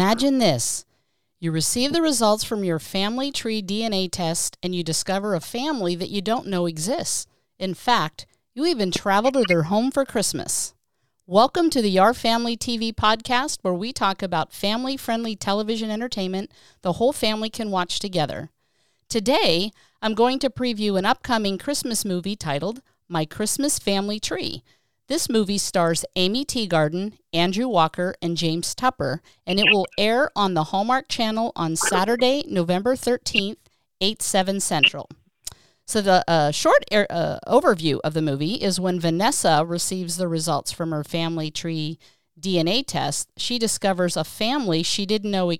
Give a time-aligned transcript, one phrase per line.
[0.00, 0.86] Imagine this.
[1.40, 5.94] You receive the results from your family tree DNA test and you discover a family
[5.94, 7.26] that you don't know exists.
[7.58, 10.72] In fact, you even travel to their home for Christmas.
[11.26, 16.50] Welcome to the Our Family TV podcast, where we talk about family friendly television entertainment
[16.80, 18.48] the whole family can watch together.
[19.10, 24.62] Today, I'm going to preview an upcoming Christmas movie titled My Christmas Family Tree.
[25.10, 30.54] This movie stars Aimee Teegarden, Andrew Walker, and James Tupper, and it will air on
[30.54, 33.56] the Hallmark Channel on Saturday, November 13th,
[34.00, 35.08] 8, 7 Central.
[35.84, 40.28] So, the uh, short er, uh, overview of the movie is when Vanessa receives the
[40.28, 41.98] results from her family tree
[42.40, 45.52] DNA test, she discovers a family she didn't know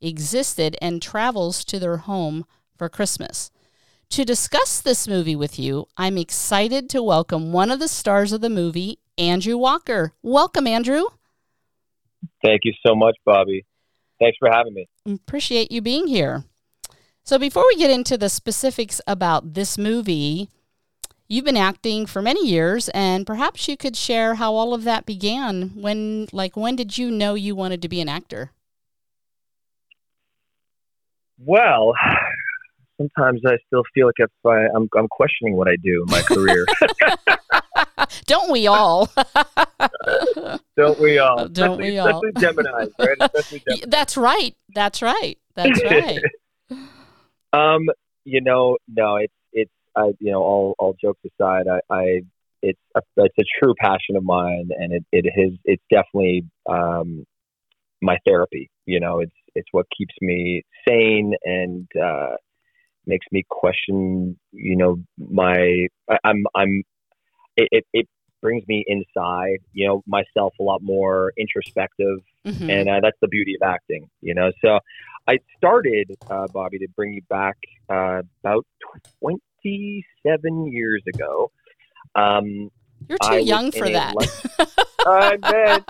[0.00, 2.46] existed and travels to their home
[2.78, 3.50] for Christmas.
[4.12, 8.42] To discuss this movie with you, I'm excited to welcome one of the stars of
[8.42, 10.12] the movie, Andrew Walker.
[10.22, 11.04] Welcome, Andrew.
[12.44, 13.64] Thank you so much, Bobby.
[14.20, 14.86] Thanks for having me.
[15.06, 16.44] Appreciate you being here.
[17.24, 20.50] So, before we get into the specifics about this movie,
[21.26, 25.06] you've been acting for many years, and perhaps you could share how all of that
[25.06, 25.70] began.
[25.74, 28.50] When, like, when did you know you wanted to be an actor?
[31.38, 31.94] Well,
[33.02, 36.22] sometimes I still feel like if I, I'm, I'm questioning what I do in my
[36.22, 36.66] career.
[38.26, 39.10] Don't we all?
[40.76, 41.48] Don't we all?
[41.48, 42.22] Don't especially, we all?
[42.24, 43.16] Especially Gemini, right?
[43.20, 43.84] Especially.
[43.86, 44.56] That's right.
[44.74, 45.38] That's right.
[45.54, 46.22] That's right.
[47.52, 47.88] Um,
[48.24, 52.20] you know, no, it's it's I, you know, all all jokes aside, I, I
[52.62, 57.24] it's a, it's a true passion of mine, and it it is it's definitely um
[58.00, 58.70] my therapy.
[58.86, 62.36] You know, it's it's what keeps me sane and uh,
[63.06, 64.38] makes me question.
[64.52, 66.82] You know, my I, I'm I'm
[67.56, 68.08] it, it it
[68.40, 69.58] brings me inside.
[69.72, 72.70] You know, myself a lot more introspective Mhm.
[72.70, 74.50] and uh, that's the beauty of acting, you know.
[74.64, 74.78] So
[75.28, 77.56] I started, uh, Bobby, to bring you back
[77.88, 78.66] uh, about
[79.20, 81.50] 27 years ago.
[82.14, 82.70] Um,
[83.08, 84.14] You're too I young for that.
[85.06, 85.84] I bet.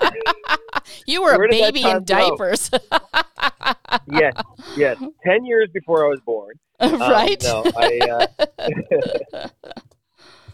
[1.05, 2.69] you were Where a baby in diapers.
[4.07, 4.33] yes,
[4.75, 4.97] yes.
[5.25, 6.55] 10 years before I was born.
[6.79, 7.41] Um, right?
[7.43, 8.27] no, I,
[8.59, 9.47] uh,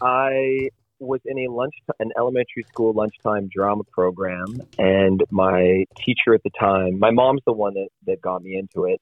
[0.00, 0.68] I
[1.00, 6.50] was in a lunch, an elementary school lunchtime drama program, and my teacher at the
[6.58, 9.00] time, my mom's the one that, that got me into it,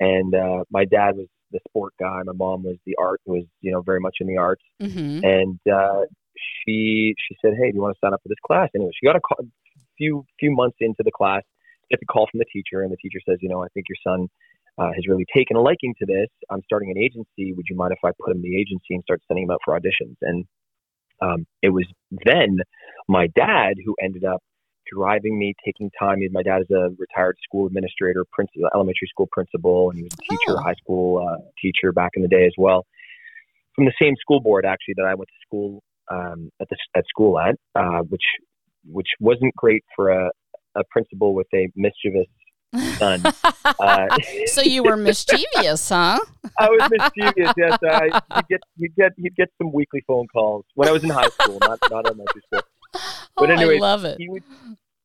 [0.00, 2.22] and uh, my dad was the sport guy.
[2.24, 5.58] My mom was the art, was you know very much in the arts, hmm and
[5.70, 6.02] uh,
[6.36, 9.06] she she said, "Hey, do you want to sign up for this class?" Anyway, she
[9.06, 9.44] got a call,
[9.98, 11.42] few few months into the class,
[11.90, 13.96] gets a call from the teacher, and the teacher says, "You know, I think your
[14.04, 14.28] son."
[14.78, 16.28] Uh, has really taken a liking to this.
[16.48, 17.52] I'm starting an agency.
[17.52, 19.60] Would you mind if I put him in the agency and start sending him out
[19.62, 20.16] for auditions?
[20.22, 20.46] And
[21.20, 21.84] um, it was
[22.24, 22.56] then
[23.06, 24.42] my dad who ended up
[24.90, 26.20] driving me, taking time.
[26.32, 30.22] My dad is a retired school administrator, principal, elementary school principal, and he was a
[30.22, 30.62] teacher, Oh.
[30.62, 32.86] high school uh, teacher back in the day as well.
[33.74, 35.82] From the same school board, actually, that I went to school
[36.12, 38.22] um, at the at school at, uh, which
[38.84, 40.30] which wasn't great for a,
[40.76, 42.26] a principal with a mischievous
[42.98, 43.22] son.
[43.78, 44.06] Uh,
[44.46, 46.18] so you were mischievous, huh?
[46.58, 47.52] I was mischievous.
[47.56, 48.04] Yes, I,
[48.36, 51.28] you'd get you'd get you'd get some weekly phone calls when I was in high
[51.28, 52.62] school, not not elementary school.
[53.34, 54.18] But oh, anyway, I love it.
[54.18, 54.42] He would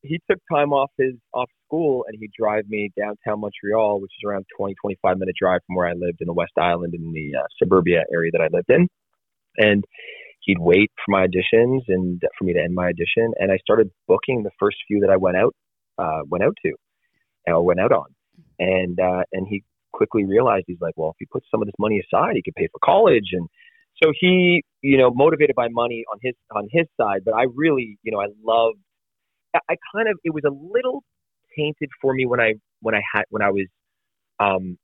[0.02, 4.28] he took time off his off school and he'd drive me downtown Montreal, which is
[4.28, 7.40] around 20 25 minute drive from where I lived in the West Island in the
[7.40, 8.88] uh, suburbia area that I lived in,
[9.58, 9.84] and
[10.48, 13.92] he'd wait for my auditions and for me to end my audition, and I started
[14.08, 15.54] booking the first few that I went out
[16.00, 16.74] uh, went out to
[17.48, 18.08] or went out on,
[18.58, 21.76] and uh, and he quickly realized he's like, well, if he puts some of this
[21.80, 23.48] money aside, he could pay for college, and
[24.02, 28.00] so he, you know, motivated by money on his on his side, but I really,
[28.04, 28.80] you know, I loved.
[29.56, 31.04] I kind of it was a little
[31.58, 33.68] tainted for me when I when I had when I was,
[34.40, 34.78] um,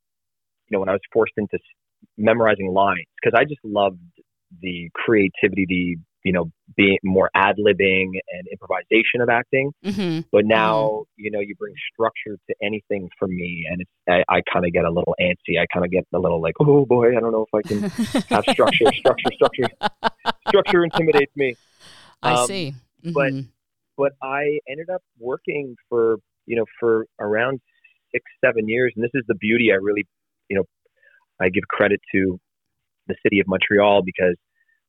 [0.68, 1.60] you know, when I was forced into
[2.18, 4.00] memorizing lines because I just loved
[4.62, 9.72] the creativity, the you know, being more ad libbing and improvisation of acting.
[9.84, 14.24] hmm But now, you know, you bring structure to anything for me, and it's I,
[14.38, 15.60] I kind of get a little antsy.
[15.60, 17.82] I kind of get a little like, oh boy, I don't know if I can
[18.30, 19.68] have structure, structure, structure.
[20.48, 21.56] Structure intimidates me.
[22.22, 22.74] I Um, see.
[23.14, 23.48] but- Mhm.
[23.96, 26.18] But I ended up working for
[26.48, 27.60] you know for around
[28.12, 29.72] six, seven years, and this is the beauty.
[29.72, 30.08] I really,
[30.50, 30.64] you know,
[31.40, 32.40] I give credit to
[33.08, 34.36] the city of Montreal because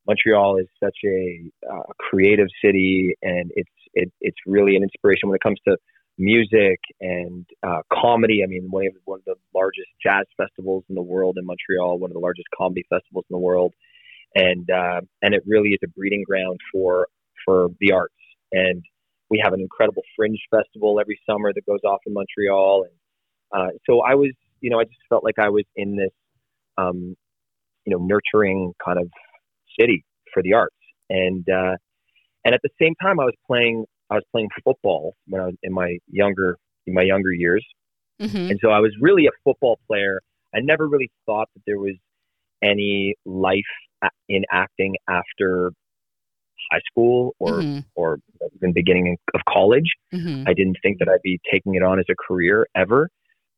[0.07, 5.37] Montreal is such a uh, creative city, and it's it, it's really an inspiration when
[5.37, 5.77] it comes to
[6.19, 8.43] music and uh, comedy.
[8.45, 11.99] I mean, one of one of the largest jazz festivals in the world in Montreal,
[11.99, 13.73] one of the largest comedy festivals in the world,
[14.35, 17.09] and uh, and it really is a breeding ground for
[17.45, 18.15] for the arts.
[18.53, 18.85] And
[19.31, 22.93] we have an incredible fringe festival every summer that goes off in Montreal, and
[23.55, 26.13] Uh, so I was, you know, I just felt like I was in this,
[26.77, 27.17] um,
[27.85, 29.09] you know, nurturing kind of
[29.79, 30.77] city for the arts,
[31.11, 31.77] and uh,
[32.45, 35.55] and at the same time, I was playing, I was playing football when I was
[35.63, 37.65] in my younger, in my younger years,
[38.23, 38.51] Mm-hmm.
[38.51, 40.21] and so I was really a football player.
[40.55, 41.95] I never really thought that there was
[42.63, 43.73] any life
[44.29, 45.73] in acting after
[46.71, 47.81] high school or Mm-hmm.
[47.97, 48.19] or
[48.57, 49.91] even beginning of college.
[50.13, 50.45] Mm-hmm.
[50.47, 53.09] I didn't think that I'd be taking it on as a career ever.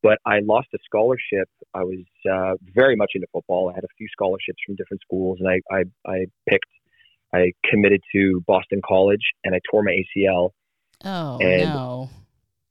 [0.08, 1.49] But I lost a scholarship.
[1.75, 3.70] I was uh, very much into football.
[3.70, 5.81] I had a few scholarships from different schools, and I, I,
[6.17, 6.19] I
[6.49, 6.73] picked,
[7.35, 10.50] I committed to Boston College, and I tore my ACL
[11.05, 12.11] Oh And- no.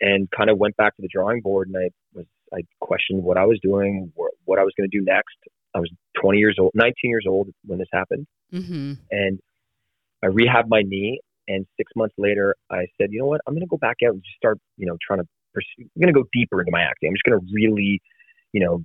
[0.02, 1.68] and kind of went back to the drawing board.
[1.70, 4.98] And I was, I questioned what I was doing, what, what I was going to
[5.00, 5.36] do next.
[5.76, 5.92] I was
[6.22, 8.94] 20 years old, 19 years old when this happened, Mm-hmm.
[9.12, 9.40] and
[10.24, 11.20] I rehabbed my knee.
[11.48, 13.42] And six months later, I said, you know what?
[13.46, 15.28] I'm going to go back out and just start, you know, trying to.
[15.80, 17.10] I'm going to go deeper into my acting.
[17.10, 18.02] I'm just going to really,
[18.52, 18.84] you know,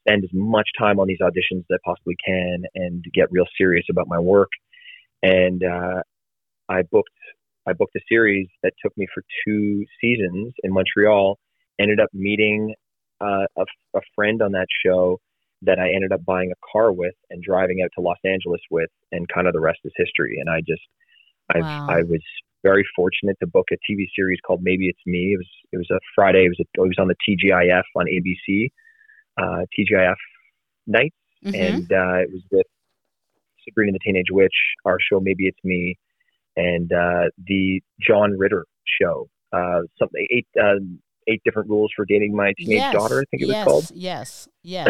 [0.00, 3.86] spend as much time on these auditions as I possibly can and get real serious
[3.90, 4.50] about my work.
[5.22, 6.02] And uh,
[6.68, 7.08] I booked,
[7.66, 11.38] I booked a series that took me for two seasons in Montreal.
[11.80, 12.74] Ended up meeting
[13.20, 13.64] uh, a,
[13.94, 15.18] a friend on that show
[15.62, 18.90] that I ended up buying a car with and driving out to Los Angeles with,
[19.10, 20.38] and kind of the rest is history.
[20.40, 20.82] And I just,
[21.52, 21.86] I, Wow.
[21.88, 22.22] I was
[22.62, 25.34] very fortunate to book a TV series called Maybe It's Me.
[25.34, 26.44] It was it was a Friday.
[26.46, 28.68] It was a, it was on the TGIF on ABC,
[29.40, 30.16] uh, TGIF
[30.86, 31.12] night,
[31.44, 31.54] Mm-hmm.
[31.54, 32.66] and uh, it was with
[33.64, 35.96] Sabrina the Teenage Witch, our show Maybe It's Me,
[36.56, 38.66] and uh, the John Ritter
[39.00, 39.28] show.
[39.52, 40.74] Uh, something eight uh,
[41.28, 42.92] eight different rules for dating my teenage yes.
[42.92, 43.20] daughter.
[43.20, 43.90] I think it was called.
[43.94, 44.48] Yes.
[44.62, 44.88] Yes.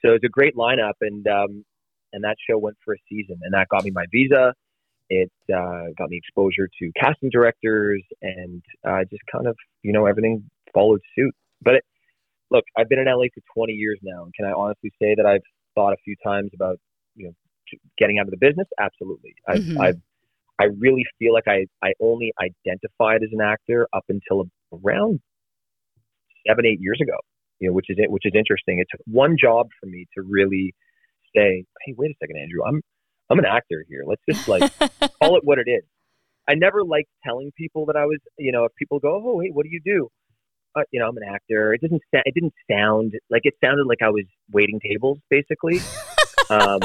[0.00, 1.64] So it was a great lineup, and um,
[2.12, 4.54] and that show went for a season, and that got me my visa.
[5.22, 10.06] It uh, got me exposure to casting directors, and uh, just kind of you know
[10.06, 11.34] everything followed suit.
[11.62, 11.84] But it,
[12.50, 15.26] look, I've been in LA for 20 years now, and can I honestly say that
[15.26, 15.42] I've
[15.74, 16.78] thought a few times about
[17.16, 17.32] you know
[17.98, 18.68] getting out of the business?
[18.78, 19.34] Absolutely.
[19.48, 19.80] I've, Mhm.
[19.80, 20.00] I've
[20.60, 25.20] I really feel like I I only identified as an actor up until around
[26.46, 27.16] seven eight years ago
[27.60, 28.78] you know, which is which is interesting.
[28.78, 30.74] It took one job for me to really
[31.34, 32.82] say, "Hey, wait a second, Andrew, I'm
[33.30, 34.02] I'm an actor here.
[34.06, 34.70] Let's just like
[35.20, 35.82] call it what it is."
[36.46, 39.50] I never liked telling people that I was, you know, if people go, "Oh, hey,
[39.52, 40.08] what do you do?"
[40.76, 41.72] Uh, you know, I'm an actor.
[41.72, 45.78] It doesn't sa- it didn't sound like it sounded like I was waiting tables, basically.
[46.50, 46.80] um,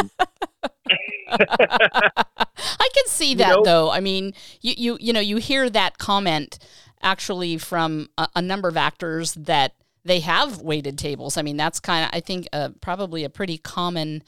[1.29, 3.91] I can see You that know- though.
[3.91, 6.59] I mean, you you you know you hear that comment
[7.01, 9.73] actually from a, a number of actors that
[10.05, 11.37] they have waited tables.
[11.37, 14.23] I mean, that's kind of I think uh, probably a pretty common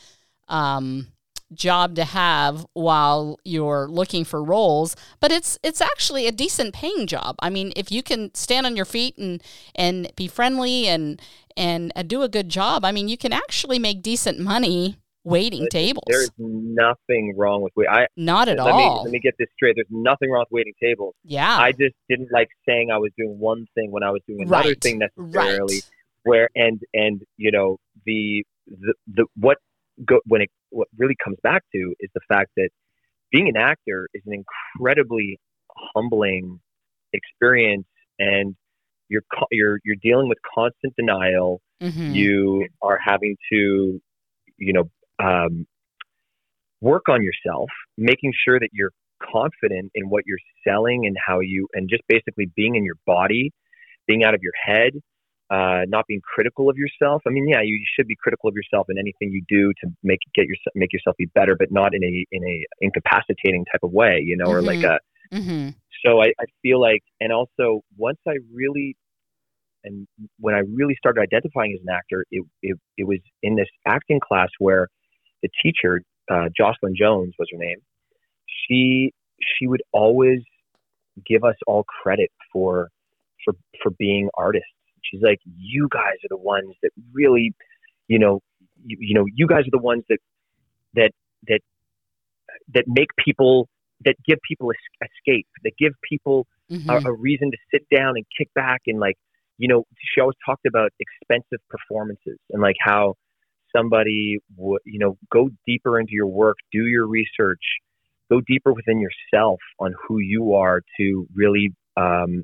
[0.48, 1.08] um,
[1.54, 4.96] job to have while you're looking for roles.
[5.20, 7.36] But it's it's actually a decent paying job.
[7.42, 9.42] I mean, if you can stand on your feet and
[9.76, 11.22] and be friendly and
[11.58, 15.68] and uh, do a good job, I mean, you can actually make decent money waiting
[15.70, 16.04] tables.
[16.08, 17.88] there is nothing wrong with wait.
[17.88, 18.98] I Not at let all.
[19.00, 19.76] me let me get this straight.
[19.76, 21.14] There's nothing wrong with waiting tables.
[21.24, 21.58] yeah.
[21.58, 24.70] I just didn't like saying I was doing one thing when I was doing another
[24.70, 25.12] Right, thing right.
[25.18, 25.82] necessarily.
[26.24, 29.58] Where and and you know the the, the what
[30.06, 32.70] go when it what really comes back to is the fact that
[33.32, 34.44] being an actor is an
[34.76, 35.40] incredibly
[35.94, 36.60] humbling
[37.14, 37.88] experience,
[38.20, 38.56] and
[39.10, 41.62] you're you're you're dealing with constant denial.
[41.82, 42.14] Mhm.
[42.16, 44.02] You are having to
[44.58, 45.66] you know um,
[46.82, 51.68] work on yourself, making sure that you're confident in what you're selling and how you,
[51.74, 53.52] and just basically being in your body,
[54.08, 54.94] being out of your head,
[55.52, 57.22] uh, not being critical of yourself.
[57.28, 60.20] I mean, yeah, you should be critical of yourself in anything you do to make
[60.34, 63.92] get your make yourself be better, but not in a in a incapacitating type of
[63.92, 65.00] way, you know, or like a.
[65.34, 65.76] Mhm.
[66.06, 68.96] So I, I feel like, and also once I really,
[69.84, 70.08] and
[70.40, 74.20] when I really started identifying as an actor, it it, it was in this acting
[74.20, 74.88] class where
[75.44, 77.80] the teacher, uh, Jocelyn Jones was her name.
[78.68, 80.40] She she would always
[81.28, 82.90] give us all credit for
[83.44, 83.54] for
[83.84, 84.68] for being artists.
[85.04, 87.54] She's like, you guys are the ones that really,
[88.08, 88.42] you know,
[88.86, 90.20] you, you know, you guys are the ones that
[90.96, 91.12] that
[91.48, 91.62] that
[92.74, 93.68] that make people
[94.06, 96.90] that give people es- escape, that give people Mhm.
[97.06, 99.18] a, a reason to sit down and kick back and like
[99.58, 103.16] you know she always talked about expensive performances and like how
[103.76, 107.62] somebody would you know go deeper into your work do your research
[108.30, 112.44] go deeper within yourself on who you are to really um,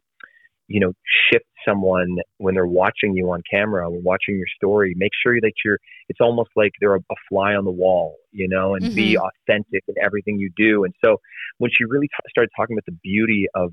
[0.67, 0.93] you know
[1.31, 5.53] shift someone when they're watching you on camera when watching your story make sure that
[5.63, 5.77] you're
[6.09, 9.25] it's almost like they're a, a fly on the wall you know and be mm-hmm.
[9.49, 11.17] authentic in everything you do and so
[11.57, 13.71] when she really t- started talking about the beauty of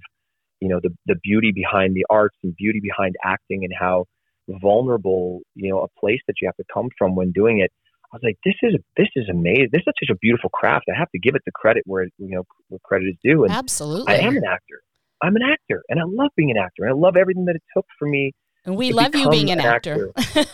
[0.61, 4.05] you know the the beauty behind the arts and beauty behind acting and how
[4.49, 7.71] vulnerable, you know, a place that you have to come from when doing it.
[8.13, 9.71] I was like, this is this is amazing.
[9.73, 10.87] This is such a beautiful craft.
[10.95, 13.45] I have to give it the credit where you know where credit is due.
[13.45, 14.83] And Absolutely, I am an actor.
[15.25, 16.85] I'm an actor, and I love being an actor.
[16.85, 18.33] And I love everything that it took for me.
[18.67, 20.13] And we love you being an, an actor.
[20.17, 20.45] actor.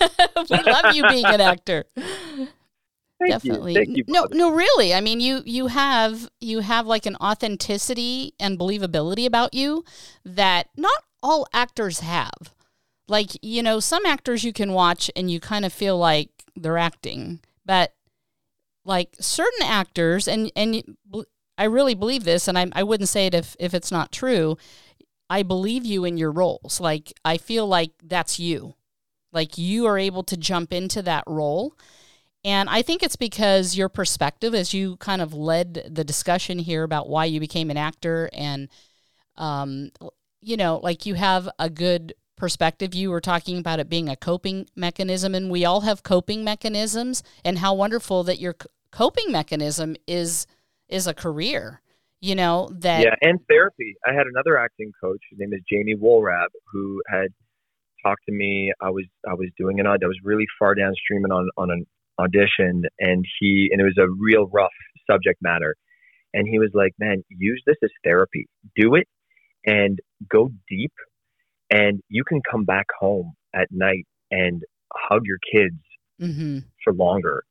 [0.51, 1.85] we love you being an actor.
[1.97, 3.75] Thank Definitely.
[3.75, 3.85] You.
[3.97, 4.95] You, no, no, really.
[4.95, 9.85] I mean, you you have you have like an authenticity and believability about you
[10.25, 12.55] that not all actors have.
[13.09, 16.79] Like, you know, some actors you can watch and you kind of feel like they're
[16.79, 17.93] acting, but
[18.87, 20.97] like certain actors and and
[21.61, 24.57] I really believe this and I I wouldn't say it if if it's not true.
[25.29, 26.81] I believe you in your roles.
[26.81, 28.75] Like I feel like that's you.
[29.33, 31.77] Like you are able to jump into that role.
[32.45, 36.83] And I think it's because your perspective, as you kind of led the discussion here
[36.83, 38.69] about why you became an actor, and,
[39.37, 39.91] um,
[40.41, 42.95] you know, like you have a good perspective.
[42.95, 47.23] You were talking about it being a coping mechanism, and we all have coping mechanisms,
[47.45, 48.57] and how wonderful that your
[48.91, 50.47] coping mechanism is
[50.91, 51.81] is a career
[52.21, 53.97] you know that yeah and therapy.
[54.07, 55.21] I had another acting coach.
[55.31, 57.29] His name is Jamie Wollrab who had
[58.05, 58.73] talked to me.
[58.81, 61.87] I was i was doing an i was really far downstream on on an
[62.19, 64.71] audition and he and it was a real rough
[65.11, 65.77] subject matter.
[66.35, 68.47] And he was like man use this as therapy.
[68.77, 69.09] Do it
[69.65, 69.99] and
[70.31, 70.93] go deep
[71.71, 75.81] and you can come back home at night and hug your kids
[76.21, 76.59] mm-hmm.
[76.85, 77.45] for longer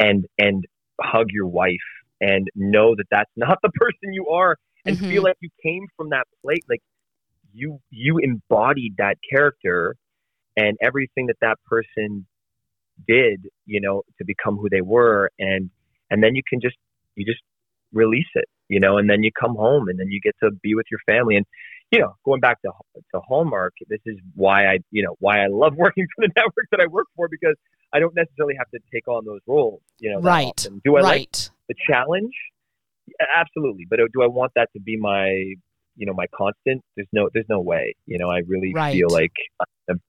[0.00, 0.64] and and
[1.00, 1.76] hug your wife
[2.20, 5.08] and know that that's not the person you are and mm-hmm.
[5.08, 6.82] feel like you came from that place like
[7.52, 9.96] you you embodied that character
[10.56, 12.26] and everything that that person
[13.06, 15.70] did you know to become who they were and
[16.10, 16.76] and then you can just
[17.14, 17.40] you just
[17.92, 20.74] release it you know and then you come home and then you get to be
[20.74, 21.46] with your family and
[21.90, 22.70] you know going back to
[23.14, 26.66] to hallmark this is why i you know why i love working for the network
[26.70, 27.54] that i work for because
[27.92, 31.04] i don't necessarily have to take on those roles you know right do i right.
[31.04, 32.32] like the challenge
[33.36, 35.28] absolutely but uh, do i want that to be my
[35.96, 38.92] you know my constant there's no there's no way you know i really right.
[38.92, 39.32] feel like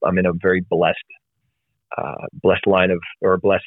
[0.06, 0.98] i'm in a very blessed
[1.98, 3.64] uh, blessed line of or blessed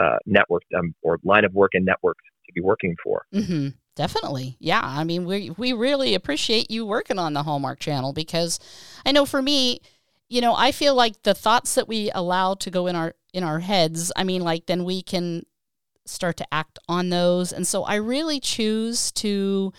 [0.00, 2.16] uh, network um, or line of work and network
[2.46, 3.68] to be working for mm-hmm.
[3.94, 8.58] definitely yeah i mean we we really appreciate you working on the hallmark channel because
[9.04, 9.80] i know for me
[10.28, 13.44] you know i feel like the thoughts that we allow to go in our in
[13.44, 15.44] our heads i mean like then we can
[16.08, 17.52] start to act on those.
[17.52, 19.72] And so I really choose to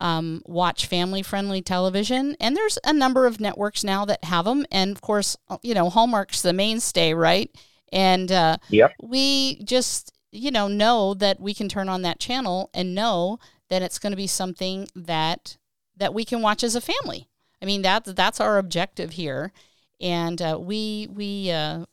[0.00, 2.36] um, watch family friendly television.
[2.40, 4.66] And there's a number of networks now that have them.
[4.70, 7.50] And of course, you know, Hallmark's the mainstay, right?
[7.92, 8.92] And uh, yep.
[9.02, 13.82] we just, you know, know that we can turn on that channel and know that
[13.82, 15.56] it's going to be something that
[15.96, 17.28] that we can watch as a family.
[17.62, 19.52] I mean, that's that's our objective here,
[20.00, 21.86] and uh, we we uh,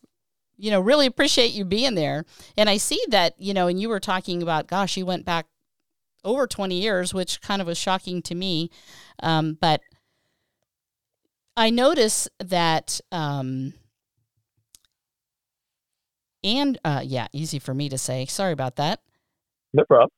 [0.64, 2.24] you know, really appreciate you being there.
[2.56, 5.46] And I see that, you know, and you were talking about, gosh, you went back
[6.24, 8.70] over 20 years, which kind of was shocking to me.
[9.22, 9.82] Um, but
[11.58, 13.74] I notice that, um,
[16.46, 18.26] and uh, yeah, easy for me to say.
[18.26, 19.02] Sorry about that.
[19.74, 20.12] No problem.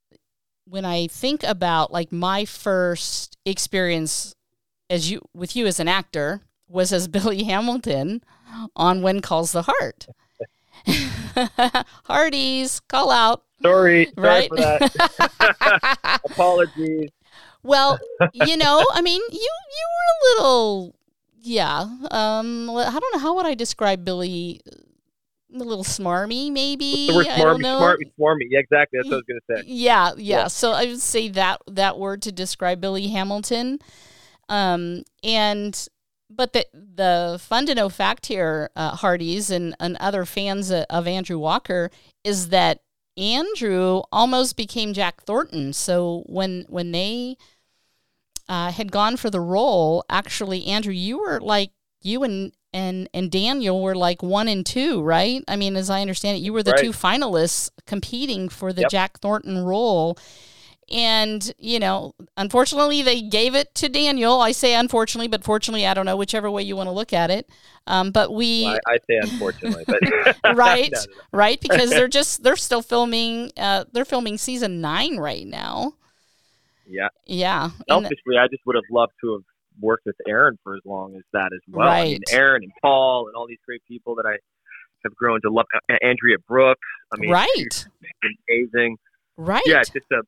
[0.68, 4.36] When I think about like my first experience
[4.92, 8.24] as you with you as an actor was as Billy Hamilton
[8.76, 10.06] on When Calls the Heart.
[12.06, 13.44] Hearties, call out.
[13.62, 14.50] Sorry, sorry right?
[14.50, 16.22] for that.
[16.26, 17.10] Apologies.
[17.64, 18.00] Well,
[18.34, 20.96] you know, I mean, you you were a little,
[21.42, 21.82] yeah.
[22.12, 24.62] Um, I don't know how would I describe Billy.
[25.54, 27.08] A little smarmy, maybe.
[27.08, 28.48] The word smarmy, smarmy, smarmy.
[28.50, 29.00] Yeah, exactly.
[29.00, 29.68] That's what I was gonna say.
[29.68, 30.48] Yeah, yeah, yeah.
[30.48, 33.80] So I would say that that word to describe Billy Hamilton.
[34.50, 35.88] Um, and
[36.36, 41.08] but the the fun to know fact here, uh, Hearties and, and other fans of
[41.08, 41.90] Andrew Walker
[42.24, 42.82] is that
[43.18, 45.74] Andrew almost became Jack Thornton.
[45.74, 47.38] So when when they
[48.50, 53.32] uh, had gone for the role, actually, Andrew, you were like you and and and
[53.32, 55.44] Daniel were like one and two, right?
[55.48, 56.82] I mean, as I understand it, you were the right.
[56.82, 58.92] two finalists competing for the yep.
[58.92, 60.18] Jack Thornton role.
[60.92, 64.40] And, you know, unfortunately, they gave it to Daniel.
[64.40, 67.32] I say unfortunately, but fortunately, I don't know, whichever way you want to look at
[67.32, 67.50] it.
[67.88, 68.66] Um, but we.
[68.66, 70.00] Well, I, I, say unfortunately, but.
[70.56, 75.18] right, no, no, right, because they're just, they're still filming, uh, they're filming season nine
[75.18, 75.94] right now.
[76.88, 77.08] Yeah.
[77.26, 77.72] Yeah.
[77.90, 79.44] Selfishly, I just would have loved to have
[79.82, 81.88] worked with Erin for as long as that as well.
[81.88, 82.00] Right.
[82.00, 84.38] I mean, Erin and Paul and all these great people that I
[85.04, 85.66] have grown to love.
[86.02, 86.82] Andrea Brooks.
[87.12, 87.86] I mean, right.
[88.50, 88.98] amazing.
[89.38, 89.64] Right.
[89.66, 90.22] Yeah, it's just a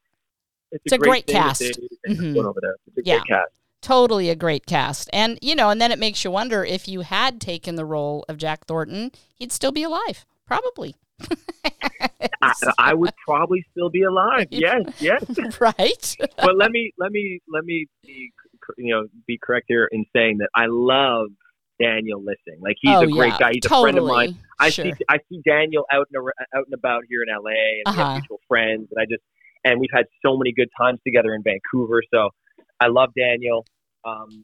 [0.72, 1.62] it's, it's a, great, great cast.
[2.08, 2.38] Mm-hmm.
[2.38, 2.76] Over there.
[3.04, 3.22] Yeah.
[3.28, 3.52] cast.
[3.82, 5.10] totally a great cast.
[5.14, 8.26] And, you know, and then it makes you wonder if you had taken the role
[8.28, 10.26] of Jack Thornton, he'd still be alive.
[10.46, 10.96] Probably.
[12.42, 14.48] I, I, would probably still be alive.
[14.52, 15.24] Yes, yes.
[15.60, 16.16] right.
[16.38, 18.32] but let me let me let me be
[18.78, 21.28] you know be correct here in saying that I love
[21.82, 22.62] Daniel Lissing.
[22.62, 23.52] Like he's oh, a great yeah, guy.
[23.54, 23.90] He's totally.
[23.90, 24.40] a friend of mine.
[24.60, 24.86] I sure.
[24.86, 27.96] see I see Daniel out and out and about here in LA, and uh-huh.
[27.96, 28.88] we have mutual friends.
[28.92, 29.24] And I just
[29.64, 32.02] and we've had so many good times together in Vancouver.
[32.14, 32.30] So
[32.80, 33.66] I love Daniel.
[34.06, 34.44] Um,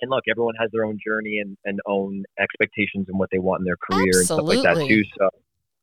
[0.00, 3.60] and look, everyone has their own journey and, and own expectations and what they want
[3.60, 4.56] in their career Absolutely.
[4.56, 5.02] and stuff like that too.
[5.18, 5.28] So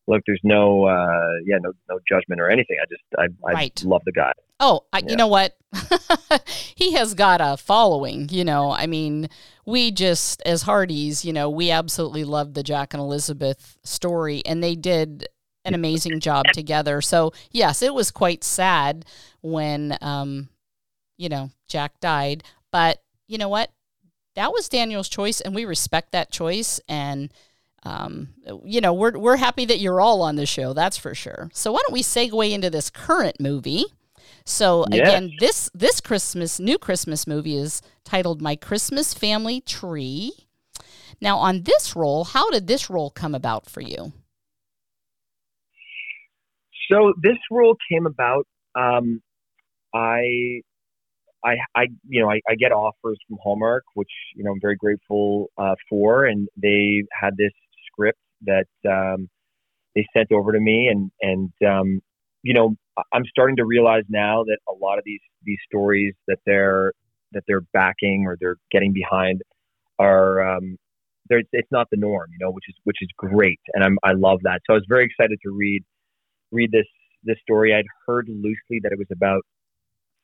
[0.08, 2.78] look, there's no, uh, yeah, no, no judgment or anything.
[2.82, 3.84] I just, I, I Right.
[3.84, 4.32] love the guy.
[4.60, 5.10] Oh, I, Yeah.
[5.10, 5.58] you know what?
[6.76, 8.30] he has got a following.
[8.30, 9.28] You know, I mean,
[9.66, 14.64] we just as Hearties, you know, we absolutely love the Jack and Elizabeth story, and
[14.64, 15.28] they did
[15.66, 17.02] an amazing job together.
[17.02, 19.06] So yes, it was quite sad
[19.42, 20.50] when, um,
[21.18, 22.44] you know, Jack died.
[22.72, 23.72] But you know what?
[24.36, 26.80] That was Daniel's choice, and we respect that choice.
[26.88, 27.34] And
[27.84, 28.30] um,
[28.64, 30.74] you know, we're we're happy that you're all on the show.
[30.74, 31.50] That's for sure.
[31.54, 33.86] So why don't we segue into this current movie?
[34.44, 35.08] So Yes.
[35.08, 40.34] again, this this Christmas new Christmas movie is titled My Christmas Family Tree.
[41.22, 44.12] Now, on this role, how did this role come about for you?
[46.92, 48.46] So this role came about.
[48.76, 49.22] Um,
[49.94, 50.62] I,
[51.44, 54.76] I, I, you know, I, I get offers from Hallmark, which you know I'm very
[54.76, 57.52] grateful uh, for, and they had this
[57.88, 59.30] script that um,
[59.96, 62.02] they sent over to me, and and um,
[62.44, 62.76] you know
[63.14, 66.94] I'm starting to realize now that a lot of these these stories that they're
[67.32, 69.42] that they're backing or they're getting behind
[70.00, 70.78] are um,
[71.30, 74.40] it's not the norm, you know, which is which is great, and I'm I love
[74.44, 74.62] that.
[74.68, 75.84] So I was very excited to read
[76.52, 76.88] read this
[77.24, 77.74] this story.
[77.74, 79.42] I'd heard loosely that it was about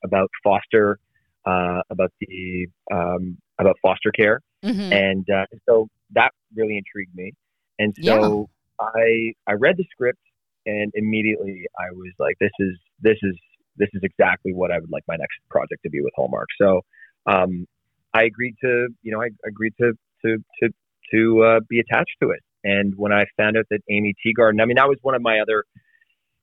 [0.04, 1.00] about foster
[1.46, 4.94] uh, about the um, about foster care, Mm-hmm.
[4.94, 7.34] and uh, so that really intrigued me.
[7.80, 10.20] And so I I read the script,
[10.66, 13.36] and immediately I was like, this is this is
[13.78, 16.48] this is exactly what I would like my next project to be with Hallmark.
[16.62, 16.82] So
[17.26, 17.66] um,
[18.14, 19.94] I agreed to you know I agreed to
[20.26, 20.70] to to
[21.14, 22.42] to uh, be attached to it.
[22.64, 25.40] And when I found out that Aimee Teegarden, I mean that was one of my
[25.40, 25.64] other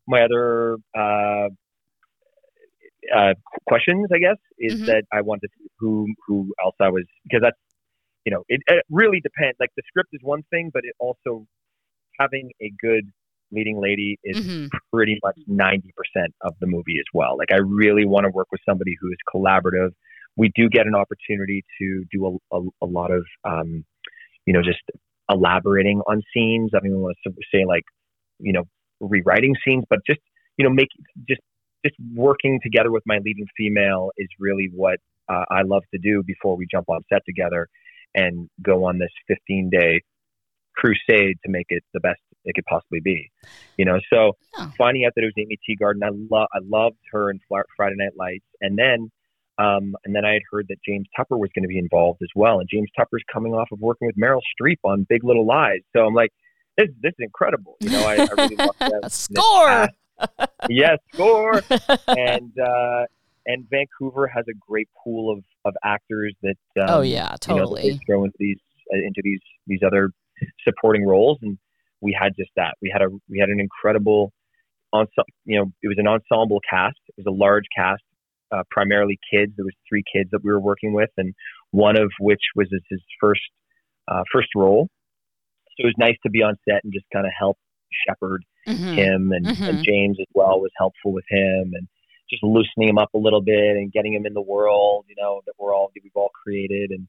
[0.08, 1.48] my other uh,
[3.14, 3.34] uh,
[3.68, 4.86] questions, I guess, is Mhm.
[4.86, 7.56] that I wanted to see who who else I was because that's
[8.24, 9.56] you know it, it really depends.
[9.60, 11.46] Like the script is one thing, but it also
[12.20, 13.04] having a good
[13.52, 17.36] leading lady is hmm pretty much ninety percent of the movie as well.
[17.38, 19.90] Like I really want to work with somebody who is collaborative.
[20.36, 23.84] We do get an opportunity to do a, a, a lot of um,
[24.46, 24.80] you know just
[25.30, 26.72] elaborating on scenes.
[26.74, 27.84] I mean, we want to say like
[28.38, 28.64] you know
[29.00, 30.20] rewriting scenes, but just
[30.56, 30.88] you know make
[31.28, 31.40] just
[31.84, 36.22] just working together with my leading female is really what uh, I love to do
[36.26, 37.68] before we jump on set together
[38.14, 40.00] and go on this 15 day
[40.76, 43.30] crusade to make it the best it could possibly be.
[43.76, 44.70] You know, so Yeah.
[44.76, 47.38] finding out that it was Aimee Teegarden, I love I loved her in
[47.76, 49.10] Friday Night Lights, and then
[49.58, 52.28] um, and then I had heard that James Tupper was going to be involved as
[52.34, 55.80] well, and James Tupper's coming off of working with Meryl Streep on Big Little Lies,
[55.94, 56.30] so I'm like,
[56.78, 57.76] this this is incredible.
[57.80, 59.12] You know, I, I really love that.
[59.12, 59.88] Score!
[60.68, 61.62] yes, score
[62.08, 63.04] and uh,
[63.46, 67.64] and Vancouver has a great pool of, of actors that um, oh yeah, you know,
[67.64, 68.00] totally.
[68.06, 68.58] throw into these
[68.92, 70.10] uh, into these these other
[70.66, 71.58] supporting roles, and
[72.00, 72.74] we had just that.
[72.80, 74.32] We had a we had an incredible
[74.92, 75.24] ensemble.
[75.44, 76.98] You know, it was an ensemble cast.
[77.08, 78.02] It was a large cast,
[78.52, 79.52] uh, primarily kids.
[79.56, 81.34] There was three kids that we were working with, and
[81.70, 83.42] one of which was his, his first
[84.08, 84.88] uh, first role.
[85.78, 87.56] So it was nice to be on set and just kind of help
[88.06, 88.94] shepherd Mhm.
[88.96, 89.68] him and, Mhm.
[89.68, 91.88] and James as well was helpful with him and
[92.28, 95.40] just loosening him up a little bit and getting him in the world, you know,
[95.46, 97.08] that we're all that we've all created and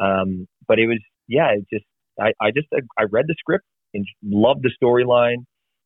[0.00, 1.84] um but it was yeah, it just
[2.20, 5.44] I, I just I read the script and loved the storyline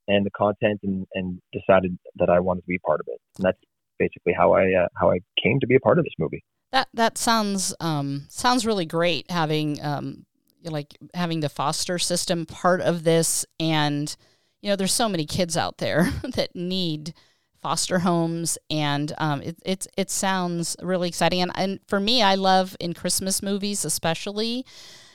[0.09, 3.21] and the content and, and decided that I wanted to be part of it.
[3.39, 3.59] And that's
[3.99, 6.43] basically how I uh, how I came to be a part of this movie.
[6.73, 10.27] That that sounds um, sounds really great having um,
[10.65, 14.15] like having the foster system part of this, and
[14.61, 17.15] you know, there's so many kids out there that need
[17.61, 21.43] foster homes, and um, it it it sounds really exciting.
[21.43, 24.65] And and for me, I love in Christmas movies especially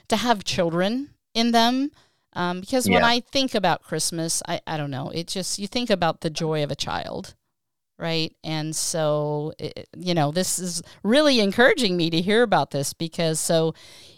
[0.09, 1.91] to have children in them.
[2.33, 5.89] Um, because when I think about Christmas, I, I don't know, it just, you think
[5.89, 7.33] about the joy of a child
[7.99, 8.33] right?
[8.43, 13.39] And so, it, you know, this is really encouraging me to hear about this because,
[13.39, 13.73] so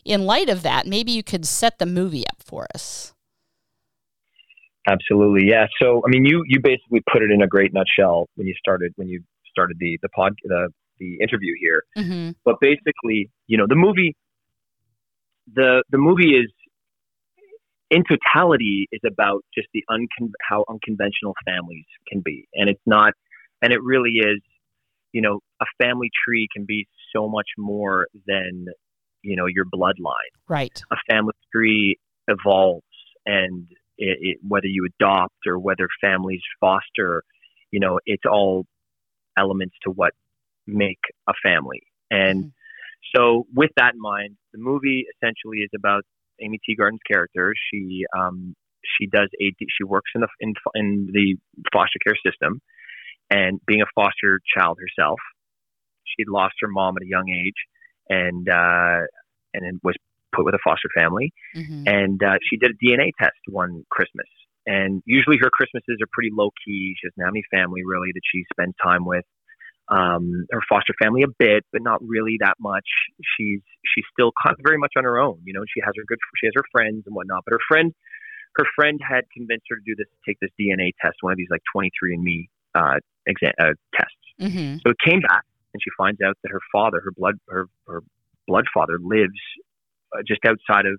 [0.06, 3.13] in light of that, maybe you could set the movie up for us.
[4.88, 5.67] Absolutely, yeah.
[5.82, 8.94] So, I mean, you you basically put it in a great nutshell when you started
[8.96, 11.84] when you started the the pod the the interview here.
[11.98, 12.32] Mm-hmm.
[12.46, 14.15] But basically, you know, the movie,
[15.54, 16.52] the the movie is
[17.91, 23.13] in totality is about just the uncon- how unconventional families can be, and it's not,
[23.62, 24.41] and it really is,
[25.12, 28.65] you know, a family tree can be so much more than
[29.24, 30.34] you know your bloodline.
[30.47, 30.82] Right.
[30.91, 31.97] A family tree
[32.28, 32.86] evolves,
[33.26, 37.24] and it, it, whether you adopt or whether families foster,
[37.71, 38.65] you know, it's all
[39.38, 40.13] elements to what
[40.67, 41.82] make a family.
[42.10, 42.52] And Mhm.
[43.15, 46.04] so, with that in mind, the movie essentially is about
[46.39, 47.54] Aimee Teegarden's character.
[47.69, 48.56] She um,
[48.97, 51.38] she does a she works in the in, in the
[51.71, 52.62] foster care system,
[53.32, 55.20] and being a foster child herself,
[56.06, 57.56] she'd lost her mom at a young age,
[58.10, 59.08] and uh,
[59.54, 59.96] and was
[60.36, 61.84] put with a foster family Mm-hmm.
[61.86, 64.28] and uh, she did a DNA test one Christmas.
[64.65, 66.96] And usually her Christmases are pretty low key.
[66.96, 69.26] She doesn't have any family really that she spends time with.
[69.89, 72.88] Um, her foster family a bit, but not really that much.
[73.36, 75.41] She's she's still kind of very much on her own.
[75.44, 77.44] You know, she has her good she has her friends and whatnot.
[77.46, 77.94] But her friend
[78.56, 81.52] her friend had convinced her to do this take this DNA test, one of these
[81.52, 84.16] like 23andMe uh, exam uh, tests.
[84.40, 84.78] Mm-hmm.
[84.86, 88.04] So it came back, and she finds out that her father, her blood, her, her
[88.48, 89.40] blood father, lives
[90.14, 90.98] uh, just outside of,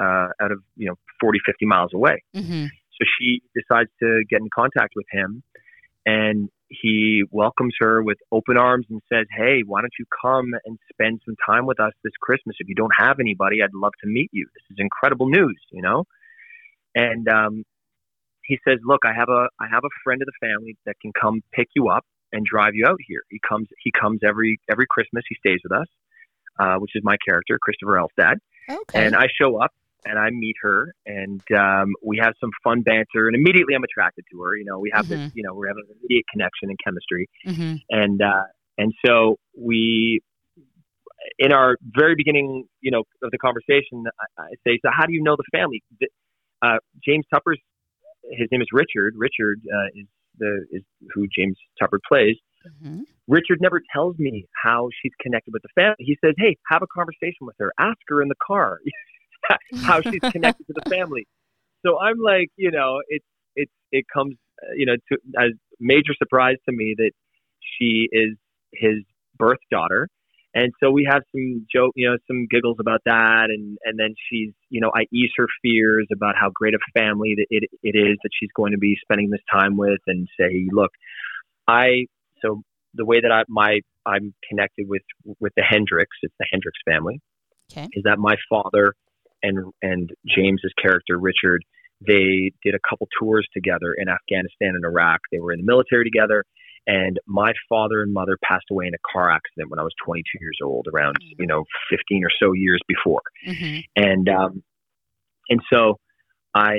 [0.00, 2.22] uh, out of you know, 40, 50 miles away.
[2.34, 2.66] Mm-hmm.
[2.66, 5.42] So she decides to get in contact with him,
[6.06, 10.78] and he welcomes her with open arms and says, "Hey, why don't you come and
[10.92, 12.56] spend some time with us this Christmas?
[12.60, 14.46] If you don't have anybody, I'd love to meet you.
[14.54, 16.04] This is incredible news, you know."
[16.94, 17.64] And um,
[18.44, 21.12] he says, "Look, I have a I have a friend of the family that can
[21.18, 23.22] come pick you up and drive you out here.
[23.30, 25.24] He comes he comes every every Christmas.
[25.28, 25.86] He stays with us,
[26.58, 28.36] uh, which is my character, Christopher Elstad.
[28.68, 29.06] Okay.
[29.06, 29.72] And I show up
[30.06, 33.26] and I meet her, and um, we have some fun banter.
[33.26, 34.56] And immediately, I'm attracted to her.
[34.56, 35.18] You know, we have this.
[35.18, 35.32] Mhm.
[35.34, 37.28] You know, we have an immediate connection and chemistry.
[37.46, 37.76] mm-hmm.
[37.90, 38.44] And uh,
[38.76, 40.20] and so we,
[41.38, 44.04] in our very beginning, you know, of the conversation,
[44.38, 45.82] I, I say, so how do you know the family?
[46.60, 47.60] Uh, James Tupper's
[48.36, 49.14] his name is Richard.
[49.16, 50.06] Richard uh, is
[50.38, 50.82] the is
[51.14, 52.36] who James Tupper plays.
[52.66, 53.02] Mm-hmm.
[53.28, 55.96] Richard never tells me how she's connected with the family.
[55.98, 57.72] He says, "Hey, have a conversation with her.
[57.78, 58.78] Ask her in the car
[59.82, 61.26] how she's connected to the family."
[61.84, 66.14] So I'm like, you know, it's it's it comes, uh, you know, to as major
[66.16, 67.12] surprise to me that
[67.60, 68.36] she is
[68.72, 69.04] his
[69.36, 70.08] birth daughter,
[70.54, 74.14] and so we have some joke, you know, some giggles about that, and and then
[74.30, 77.98] she's, you know, I ease her fears about how great a family that it it
[77.98, 80.90] is that she's going to be spending this time with, and say, look,
[81.66, 82.06] I
[82.40, 82.62] so
[82.94, 85.02] the way that I my I'm connected with
[85.40, 87.20] with the Hendricks, it's the Hendricks family,
[87.72, 87.88] Okay.
[87.92, 88.94] is that my father
[89.42, 91.64] and and James's character Richard,
[92.06, 95.20] they did a couple tours together in Afghanistan and Iraq.
[95.32, 96.44] They were in the military together,
[96.86, 100.24] and my father and mother passed away in a car accident when I was 22
[100.40, 103.80] years old, around you know 15 or so years before Mm-hmm.
[103.96, 104.62] and um,
[105.48, 105.98] and so
[106.54, 106.74] I,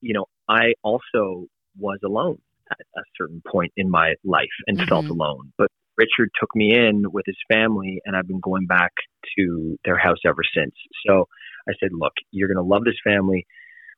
[0.00, 1.46] you know, I also
[1.78, 2.38] was alone
[2.70, 5.10] at a certain point in my life and felt Mhm.
[5.10, 5.52] alone.
[5.58, 8.92] But Richard took me in with his family, and I've been going back
[9.38, 10.74] to their house ever since.
[11.06, 11.28] So
[11.68, 13.46] I said, "Look, you're going to love this family."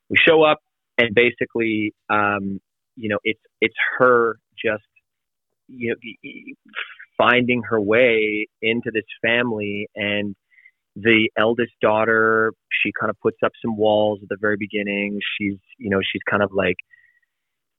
[0.09, 0.59] We show up,
[0.97, 2.61] and basically, um,
[2.95, 4.83] you know, it's it's her just
[5.67, 6.53] you know
[7.17, 10.35] finding her way into this family and
[10.95, 15.19] the eldest daughter she kind of puts up some walls at the very beginning.
[15.37, 16.77] She's you know she's kind of like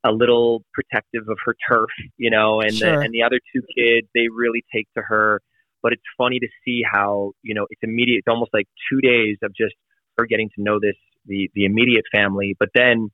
[0.04, 2.98] a little protective of her turf you know and Sure.
[2.98, 5.40] the and the other two kids they really take to her.
[5.82, 9.36] But it's funny to see how you know it's immediate it's almost like two days
[9.42, 9.74] of just
[10.16, 10.96] her getting to know this
[11.26, 13.10] the the immediate family but then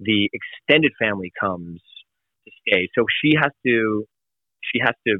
[0.00, 1.80] the extended family comes
[2.44, 2.88] to stay.
[2.94, 4.04] So she has to
[4.72, 5.18] she has to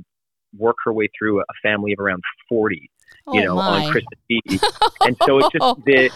[0.57, 2.91] work her way through a family of around 40
[3.33, 3.85] you oh know, my.
[3.87, 4.61] on Christmas Eve.
[5.03, 6.11] and so it's just the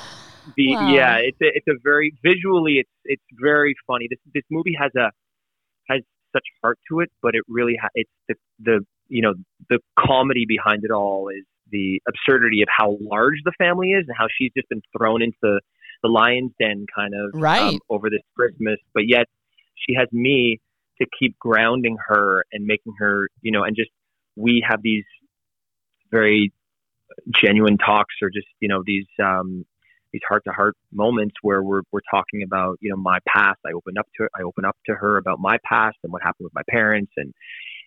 [0.57, 0.95] the Wow.
[0.95, 4.07] yeah, it's a, it's a very visually it's it's very funny.
[4.09, 5.11] This this movie has a
[5.88, 6.01] has
[6.33, 9.35] such heart to it, but it really ha- it's the the you know
[9.69, 14.16] the comedy behind it all is the absurdity of how large the family is and
[14.16, 15.61] how she's just been thrown into the
[16.03, 17.79] the lion's den kind of um, Right.
[17.90, 19.27] over this Christmas, but yet
[19.77, 20.59] she has me
[21.01, 23.91] to keep grounding her and making her you know and just
[24.37, 25.05] we have these
[26.11, 26.53] very
[27.43, 29.65] genuine talks or just you know these um
[30.13, 33.73] these heart to heart moments where we're we're talking about you know my past i
[33.73, 36.45] open up to her, i open up to her about my past and what happened
[36.45, 37.33] with my parents and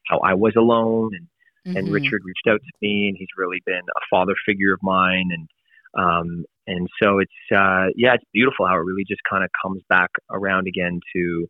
[0.08, 1.28] how i was alone and
[1.76, 1.92] and Mhm.
[1.92, 5.50] richard reached out to me and he's really been a father figure of mine and
[5.98, 9.82] um and so it's uh yeah it's beautiful how it really just kind of comes
[9.90, 11.48] back around again to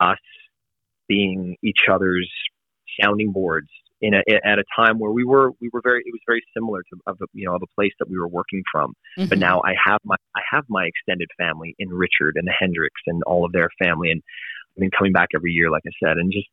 [0.00, 0.18] us
[1.12, 2.30] being each other's
[3.00, 3.68] sounding boards
[4.00, 6.82] in a, at a time where we were we were very it was very similar
[6.82, 8.94] to of a, you know of a place that we were working from.
[9.18, 9.28] Mm-hmm.
[9.28, 13.02] But now I have my I have my extended family in Richard and the Hendricks
[13.06, 14.22] and all of their family, and
[14.70, 16.48] I've been coming back every year, like I said, and just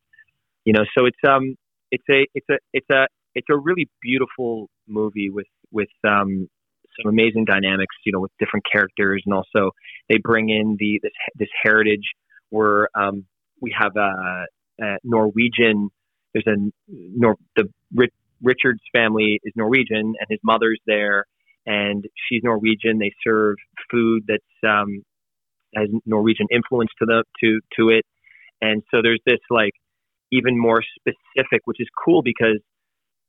[0.64, 1.56] you know, so it's um
[1.90, 6.48] it's a it's a it's a it's a really beautiful movie with with um
[7.00, 9.70] some amazing dynamics, you know, with different characters, and also
[10.08, 12.06] they bring in the this this heritage
[12.50, 13.24] where um,
[13.60, 14.46] we have a,
[14.80, 15.90] a Norwegian.
[16.32, 16.56] There's a
[16.88, 21.24] Nor, the Rich, Richard's family is Norwegian, and his mother's there,
[21.66, 22.98] and she's Norwegian.
[22.98, 23.56] They serve
[23.90, 25.02] food that's um,
[25.74, 28.04] has Norwegian influence to the to to it,
[28.60, 29.72] and so there's this like
[30.32, 32.60] even more specific, which is cool because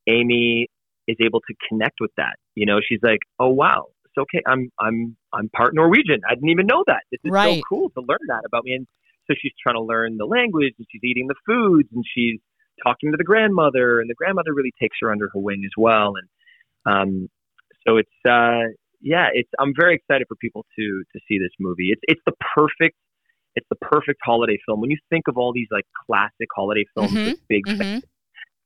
[0.08, 0.68] Aimee
[1.08, 2.36] is able to connect with that.
[2.56, 4.42] You know, she's like, "Oh wow, it's okay.
[4.48, 6.22] I'm I'm I'm part Norwegian.
[6.30, 7.02] I didn't even know that.
[7.12, 7.58] This is right.
[7.58, 8.88] so cool to learn that about me." And
[9.28, 12.40] so she's trying to learn the language, and she's eating the foods, and she's
[12.84, 16.14] talking to the grandmother, and the grandmother really takes her under her wing as well.
[16.16, 16.28] And
[16.96, 17.30] um,
[17.88, 21.90] so it's uh, yeah, it's I'm very excited for people to to see this movie.
[21.92, 22.96] It's it's the perfect
[23.56, 24.80] it's the perfect holiday film.
[24.82, 28.02] When you think of all these like classic holiday films Mhm, with big mhm.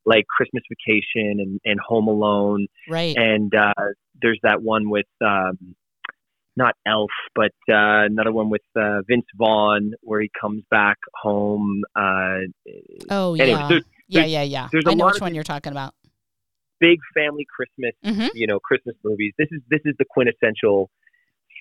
[0.05, 3.15] like Christmas Vacation and, and Home Alone, Right.
[3.17, 3.73] and uh,
[4.21, 5.75] there's that one with um,
[6.57, 11.83] not Elf, but uh, another one with uh, Vince Vaughn where he comes back home.
[11.95, 12.47] Uh,
[13.09, 13.67] oh anyway, yeah.
[13.67, 14.67] there's- yeah, yeah, yeah.
[14.71, 15.93] there's a I know which one you're talking about.
[16.79, 19.33] big family Christmas, hmm you know, Christmas movies.
[19.37, 20.89] This is this is the quintessential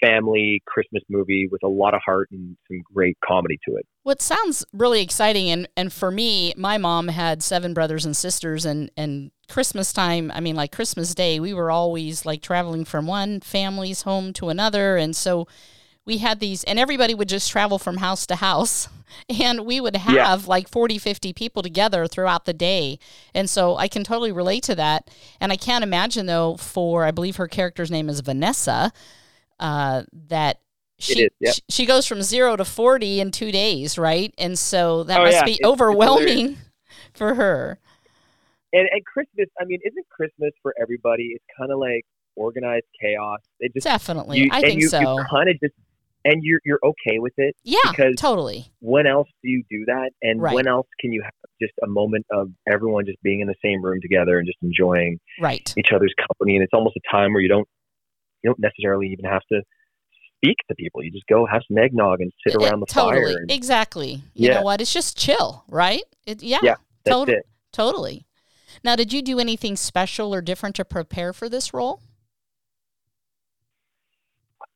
[0.00, 3.86] family Christmas movie with a lot of heart and some great comedy to it.
[4.02, 8.64] What sounds really exciting, and and for me, my mom had seven brothers and sisters,
[8.64, 10.30] and and Christmas time.
[10.34, 14.48] I mean, like Christmas Day, we were always like traveling from one family's home to
[14.48, 15.46] another, and so
[16.06, 18.90] we had these, and everybody would just travel from house to house,
[19.40, 20.38] and we would have Yeah.
[20.46, 22.98] like 40, 50 people together throughout the day,
[23.34, 25.08] and so I can totally relate to that,
[25.40, 28.92] and I can't imagine though for I believe her character's name is Vanessa,
[29.60, 30.60] uh, that.
[31.00, 31.54] She, is, yep.
[31.68, 34.32] she goes from zero to 40 in two days, right?
[34.38, 35.44] And so that Oh, must yeah.
[35.44, 36.56] be It's- it's overwhelming
[37.14, 37.78] for her.
[38.72, 41.30] And and Christmas, I mean, isn't Christmas for everybody?
[41.34, 42.02] It's kind of like
[42.36, 43.40] organized chaos.
[43.60, 44.38] It just Definitely.
[44.40, 45.00] you, I think you, so.
[45.00, 45.74] You kind of just
[46.24, 47.54] and you're you're okay with it.
[47.64, 48.66] yeah, because- totally.
[48.80, 50.10] When else do you do that?
[50.22, 50.54] And Right.
[50.54, 53.84] when else can you have just a moment of everyone just being in the same
[53.84, 55.72] room together and just enjoying Right.
[55.76, 56.54] each other's company?
[56.56, 57.68] And it's almost a time where you don't
[58.44, 59.62] you don't necessarily even have to
[60.36, 61.02] speak to people.
[61.02, 63.32] You just go have some eggnog and sit around the totally.
[63.32, 63.38] fire.
[63.40, 64.22] And Exactly.
[64.34, 64.54] You Yeah.
[64.54, 64.80] know what?
[64.80, 66.02] It's just chill, right?
[66.26, 66.58] It, yeah.
[66.62, 67.46] Yeah, that's tot- it.
[67.72, 68.26] Totally.
[68.84, 72.00] Now, did you do anything special or different to prepare for this role?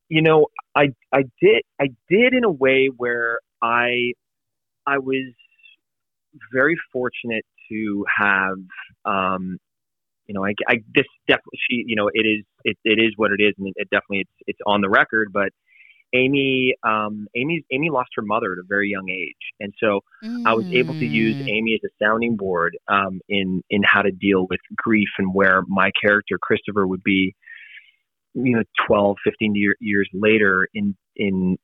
[0.09, 4.13] you know, I I did I did in a way where I
[4.85, 5.33] I was
[6.51, 8.57] very fortunate to have
[9.05, 9.57] um
[10.25, 13.31] you know I, I this definitely she you know it is it, it is what
[13.31, 15.49] it is and it definitely it's it's on the record but
[16.13, 20.01] Aimee um Aimee Aimee lost her mother at a very young age and so
[20.45, 24.01] I was able to use Mm, Aimee as a sounding board um, in in how
[24.01, 27.35] to deal with grief and where my character Christopher would be,
[28.33, 31.57] you know, 12, 15 year, years later in in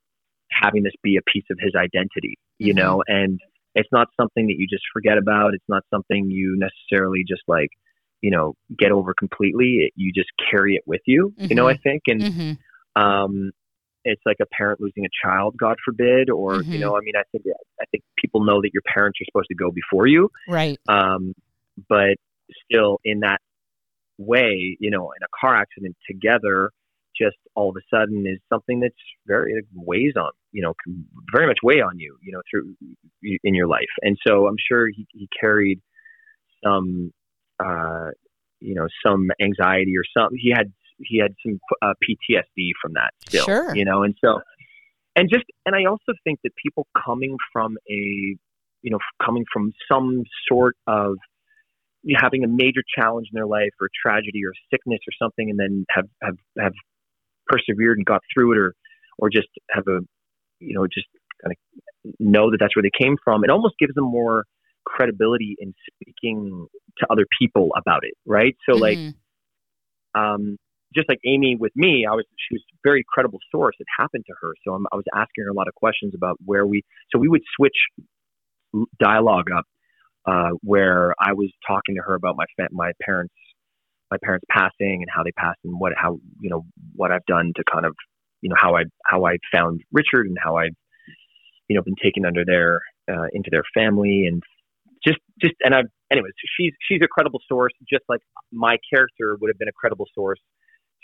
[0.52, 2.76] having this be a piece of his identity, you Mhm.
[2.76, 3.40] know, and
[3.76, 5.54] it's not something that you just forget about.
[5.54, 7.70] It's not something you necessarily just like,
[8.26, 9.72] you know, get over completely.
[9.84, 11.68] It, you just carry it with you, you know.
[11.68, 12.58] I think, and mhm.
[12.96, 13.52] um,
[14.04, 16.72] it's like a parent losing a child, God forbid, or Mhm.
[16.74, 17.44] you know, I mean, I think
[17.80, 20.80] I think people know that your parents are supposed to go before you, Right.
[20.88, 21.36] um,
[21.88, 22.16] but
[22.64, 23.42] still in that
[24.18, 26.72] way, you know, in a car accident together,
[27.16, 31.06] just all of a sudden is something that's very like, weighs on, you know, can
[31.32, 32.74] very much weigh on you, you know, through
[33.44, 35.80] in your life, and so I'm sure he, he carried
[36.64, 37.14] some,
[37.64, 38.10] uh,
[38.60, 43.12] you know, some anxiety or some he had he had some uh, PTSD from that
[43.28, 43.76] still, Sure.
[43.76, 44.40] you know, and so,
[45.16, 47.94] and just, and I also think that people coming from a,
[48.82, 51.16] you know, coming from some sort of
[52.18, 55.86] having a major challenge in their life or tragedy or sickness or something, and then
[55.90, 56.74] have have have
[57.48, 58.74] persevered and got through it, or
[59.18, 60.00] or just have a,
[60.60, 61.08] you know, just
[61.44, 63.44] kind of know that that's where they came from.
[63.44, 64.46] It almost gives them more
[64.86, 66.68] credibility in speaking
[67.00, 68.56] to other people about it, right?
[68.70, 69.14] So like Mhm.
[70.16, 70.58] um,
[70.96, 73.76] just like Aimee with me, I was she was a very credible source.
[73.80, 76.38] It happened to her, so I'm, I was asking her a lot of questions about
[76.46, 76.84] where we.
[77.12, 77.76] So we would switch
[79.00, 79.66] dialogue up,
[80.26, 83.34] uh, where I was talking to her about my my parents
[84.12, 87.52] my parents passing and how they passed and what how you know what I've done
[87.56, 87.96] to kind of
[88.42, 90.76] you know how I how I found Richard and how I've
[91.68, 94.42] you know been taken under their uh, into their family and
[95.06, 99.50] just just and I anyways she's she's a credible source just like my character would
[99.50, 100.40] have been a credible source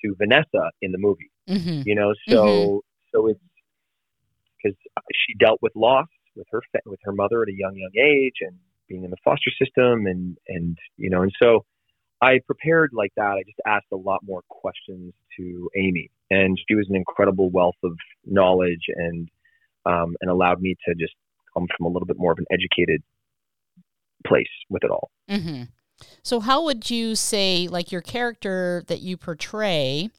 [0.03, 1.31] to Vanessa in the movie.
[1.49, 1.81] Mm-hmm.
[1.85, 2.79] You know, so Mhm.
[3.11, 3.39] so it's
[4.57, 4.77] because
[5.13, 8.35] she dealt with loss with her fa- with her mother at a young young age
[8.41, 11.65] and being in the foster system and and you know and so
[12.23, 13.31] I prepared like that.
[13.31, 17.77] I just asked a lot more questions to Aimee, and she was an incredible wealth
[17.83, 19.27] of knowledge and
[19.87, 21.13] um, and allowed me to just
[21.53, 23.01] come from a little bit more of an educated
[24.25, 25.11] place with it all.
[25.29, 25.63] Mm-hmm.
[26.23, 30.09] So, how would you say, like, your character that you portray?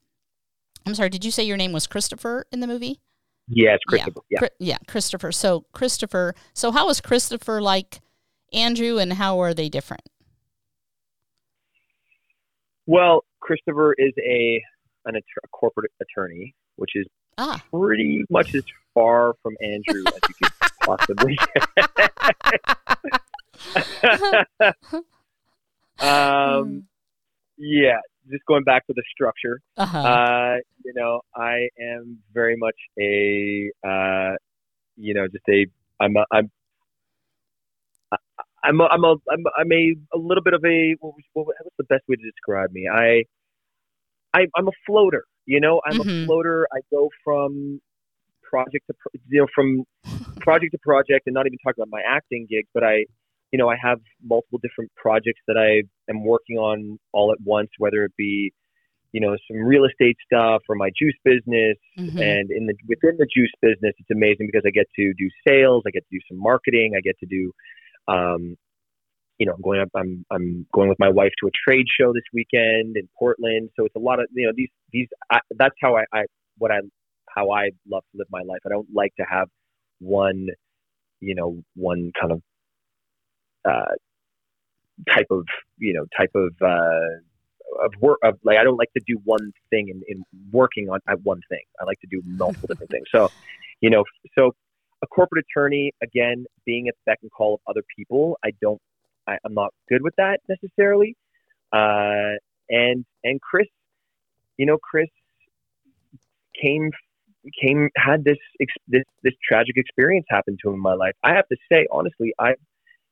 [0.86, 3.00] I'm sorry, did you say your name was Christopher in the movie?
[3.48, 4.20] Yeah, it's Christopher.
[4.30, 4.40] Yeah.
[4.40, 5.32] Chri- yeah, Christopher.
[5.32, 6.34] So, Christopher.
[6.54, 8.00] So, how is Christopher like
[8.52, 10.08] Andrew, and how are they different?
[12.86, 14.62] Well, Christopher is a
[15.04, 17.06] an a corporate attorney, which is
[17.38, 18.62] Ah, pretty much as
[18.94, 21.38] far from Andrew as you could possibly.
[26.00, 26.84] um,
[27.58, 27.98] yeah,
[28.30, 29.60] just going back to the structure.
[29.76, 29.98] uh-huh.
[29.98, 34.36] Uh, you know, I am very much a, uh,
[34.96, 35.66] you know, just a,
[36.00, 36.50] I'm, a, I'm,
[38.64, 41.46] I'm, a, I'm a, I'm, I'm a, a little bit of a, what was, what,
[41.46, 42.88] what's the best way to describe me?
[42.92, 43.24] I,
[44.34, 45.24] I, I'm a floater.
[45.46, 46.22] You know, I'm Mhm.
[46.22, 46.66] a floater.
[46.72, 47.80] I go from
[48.42, 49.84] project to, pro- you know, from
[50.40, 53.04] project to project, and not even talking about my acting gigs, but I,
[53.52, 57.68] you know, I have multiple different projects that I am working on all at once,
[57.78, 58.52] whether it be,
[59.12, 61.76] you know, some real estate stuff or my juice business.
[61.98, 62.18] Mhm.
[62.18, 65.82] And in the within the juice business, it's amazing because I get to do sales,
[65.86, 67.52] I get to do some marketing, I get to do,
[68.08, 68.56] um,
[69.38, 69.88] you know, I'm going up.
[69.94, 73.70] I'm I'm going with my wife to a trade show this weekend in Portland.
[73.76, 75.08] So it's a lot of you know these these.
[75.30, 76.24] I, that's how I, I
[76.58, 76.80] what I
[77.28, 78.60] how I love to live my life.
[78.64, 79.48] I don't like to have
[80.00, 80.48] one,
[81.20, 82.42] you know, one kind of
[83.64, 83.94] uh,
[85.12, 85.44] type of
[85.78, 89.52] you know type of uh, of work of like I don't like to do one
[89.70, 91.62] thing in, in working on at one thing.
[91.80, 93.06] I like to do multiple different things.
[93.14, 93.28] So,
[93.80, 94.04] you know,
[94.38, 94.52] so
[95.02, 98.80] a corporate attorney again being at the beck and call of other people, I don't,
[99.26, 101.16] I, I'm not good with that necessarily.
[101.72, 102.36] Uh,
[102.68, 103.68] and and Chris,
[104.56, 105.08] you know, Chris
[106.60, 106.90] came
[107.60, 108.38] came had this
[108.86, 111.14] this this tragic experience happen to him in my life.
[111.24, 112.54] I have to say honestly, I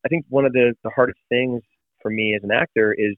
[0.04, 1.62] I think one of the the hardest things
[2.02, 3.16] for me as an actor is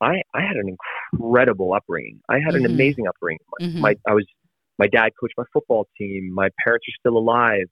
[0.00, 0.76] I I had an
[1.14, 2.20] incredible upbringing.
[2.28, 2.74] I had an Mhm.
[2.74, 3.40] amazing upbringing.
[3.58, 3.80] My, Mhm.
[3.80, 4.26] my I was
[4.78, 6.30] my dad coached my football team.
[6.32, 7.66] My parents are still alive.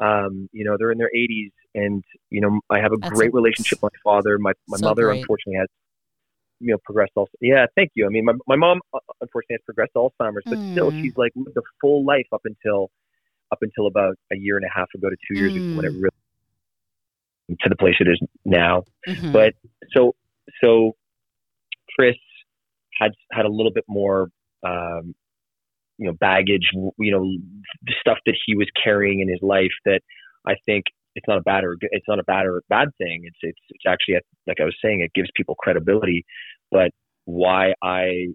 [0.00, 3.28] Um, you know, they're in their 80s, and you know, I have a That's great
[3.28, 4.38] a- relationship with my father.
[4.38, 5.20] My my So mother, great.
[5.20, 5.68] unfortunately, has
[6.60, 7.30] you know progressed also.
[7.40, 8.04] Yeah, thank you.
[8.06, 11.00] I mean, my my mom uh, unfortunately has progressed Alzheimer's, but still, Mm.
[11.00, 12.90] she's like lived a full life up until
[13.52, 15.92] up until about a year and a half ago to two years ago when it
[15.92, 16.02] Mm.
[16.02, 16.16] really
[17.60, 18.84] to the place it is now.
[19.08, 19.32] Mhm.
[19.32, 19.54] But
[19.94, 20.14] so
[20.62, 20.92] so
[21.96, 22.16] Chris
[23.00, 24.28] had had a little bit more
[24.64, 25.14] um,
[25.98, 27.24] you know baggage, you know
[27.82, 30.00] the stuff that he was carrying in his life that
[30.46, 30.84] I think
[31.14, 33.22] it's not a bad or it's not a bad or bad thing.
[33.24, 36.24] It's it's it's actually like I was saying, it gives people credibility.
[36.70, 36.90] But
[37.24, 38.28] why I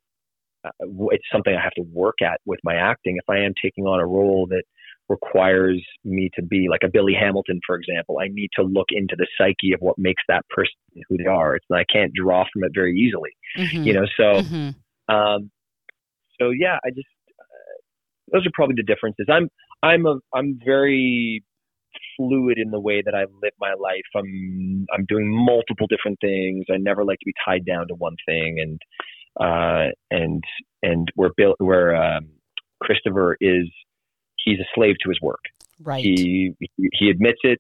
[0.66, 0.70] uh,
[1.12, 3.18] it's something I have to work at with my acting.
[3.18, 4.64] If I am taking on a role that
[5.10, 9.16] requires me to be like a Billy Hamilton, for example, I need to look into
[9.18, 10.74] the psyche of what makes that person
[11.08, 11.56] who they are.
[11.56, 13.86] It's I can't draw from it very easily, Mhm.
[13.86, 14.06] you know.
[14.18, 14.76] So, Mhm.
[15.08, 15.52] um,
[16.40, 17.08] so yeah, I just
[17.40, 19.28] uh, those are probably the differences.
[19.30, 19.50] I'm
[19.84, 21.44] I'm a I'm very
[22.16, 24.06] fluid in the way that I live my life.
[24.16, 26.66] I'm I'm doing multiple different things.
[26.72, 28.82] I never like to be tied down to one thing, and
[29.40, 30.44] uh, and
[30.84, 32.30] and where Bill where um,
[32.82, 33.70] Christopher is
[34.48, 35.42] he's a slave to his work.
[35.84, 36.04] Right.
[36.04, 36.54] He
[36.94, 37.60] he- admits it,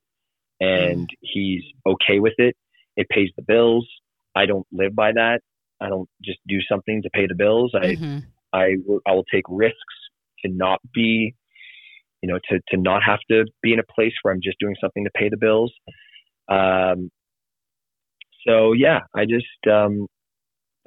[0.59, 2.55] and he's okay with it.
[2.95, 3.87] It pays the bills.
[4.35, 5.41] I don't live by that.
[5.81, 7.71] I don't just do something to pay the bills.
[7.75, 8.23] I Mhm.
[8.53, 9.97] I will I will take risks
[10.43, 11.35] to not be,
[12.21, 14.75] you know, to to not have to be in a place where I'm just doing
[14.81, 15.73] something to pay the bills.
[16.47, 17.11] Um,
[18.47, 20.07] so yeah, I just um,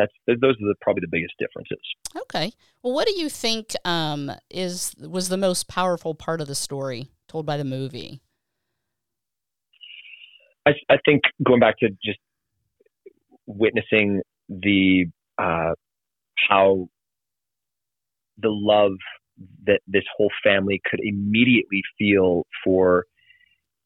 [0.01, 1.79] that's those are the, probably the biggest differences.
[2.17, 2.53] Okay.
[2.83, 7.09] Well, what do you think um, is was the most powerful part of the story
[7.29, 8.21] told by the movie?
[10.67, 12.19] I, I think going back to just
[13.47, 15.07] witnessing the
[15.39, 15.75] uh,
[16.49, 16.89] how
[18.39, 18.93] the love
[19.67, 23.05] that this whole family could immediately feel for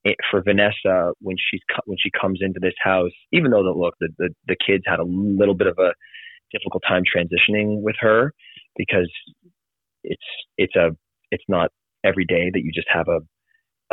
[0.04, 3.94] it- for Vanessa when she's when she comes into this house, even though the look
[4.00, 5.94] the, the the kids had a little bit of a
[6.52, 8.32] difficult time transitioning with her
[8.76, 9.10] because
[10.04, 10.22] it's
[10.58, 10.90] it's a
[11.30, 11.70] it's not
[12.04, 13.20] every day that you just have a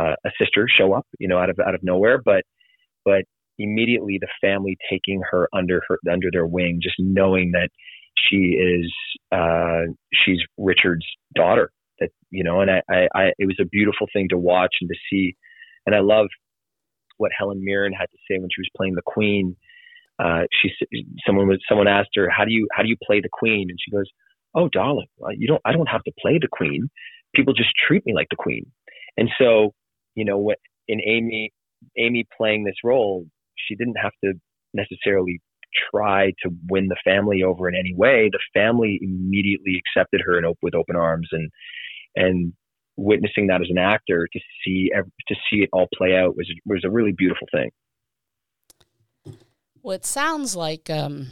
[0.02, 2.44] a, a sister show up you know out of out of nowhere but
[3.06, 3.24] but
[3.60, 7.70] immediately the family taking her under her under their wing, just knowing that
[8.18, 8.92] she is
[9.32, 11.06] uh, she's Richard's
[11.36, 11.72] daughter.
[12.00, 14.90] That you know, and I, I, I it was a beautiful thing to watch and
[14.90, 15.36] to see,
[15.86, 16.28] and I love
[17.18, 19.56] what Helen Mirren had to say when she was playing the Queen.
[20.20, 20.70] Uh, she
[21.26, 23.78] someone was someone asked her how do you how do you play the Queen, and
[23.84, 24.06] she goes,
[24.56, 25.08] "Oh, darling,
[25.38, 26.90] you don't I don't have to play the Queen.
[27.36, 28.66] People just treat me like the Queen."
[29.18, 29.74] And so,
[30.16, 30.58] you know, what
[30.88, 31.52] in Aimee
[31.98, 33.26] Aimee playing this role,
[33.56, 34.34] she didn't have to
[34.74, 35.40] necessarily
[35.92, 38.30] try to win the family over in any way.
[38.32, 41.50] The family immediately accepted her and op- with open arms, and
[42.16, 42.54] and
[43.02, 44.92] witnessing that as an actor to see
[45.28, 47.72] to see it all play out was was a really beautiful thing.
[49.84, 51.28] Well, it sounds like um,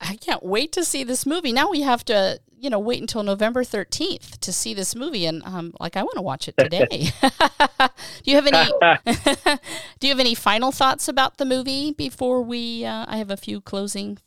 [0.00, 1.52] I can't wait to see this movie.
[1.52, 5.26] Now we have to, you know, wait until November 13th to see this movie.
[5.26, 6.86] And um, like, I want to watch it today.
[7.20, 8.72] do you have any,
[10.00, 13.36] do you have any final thoughts about the movie before we, uh, I have a
[13.36, 14.18] few closing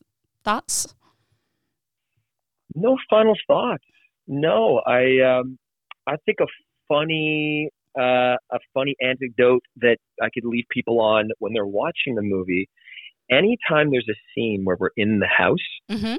[0.44, 0.94] thoughts.
[2.76, 3.84] No final thoughts.
[4.28, 5.58] No, I, um,
[6.06, 6.46] I think a
[6.88, 12.22] funny, uh, a funny anecdote that I could leave people on when they're watching the
[12.22, 12.70] movie
[13.32, 15.58] anytime there's a scene where we're in the house,
[15.90, 16.16] mm-hmm.